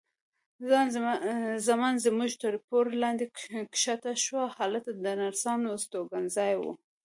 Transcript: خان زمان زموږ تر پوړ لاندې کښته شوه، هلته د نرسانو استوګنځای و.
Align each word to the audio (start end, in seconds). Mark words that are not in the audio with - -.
خان 0.67 0.87
زمان 1.67 1.95
زموږ 2.05 2.31
تر 2.43 2.53
پوړ 2.67 2.85
لاندې 3.03 3.25
کښته 3.73 4.13
شوه، 4.25 4.43
هلته 4.57 4.89
د 4.95 5.05
نرسانو 5.19 5.67
استوګنځای 5.75 6.53
و. 6.59 6.63